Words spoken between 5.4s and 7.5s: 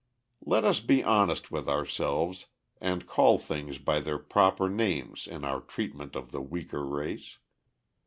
our treatment of the weaker race.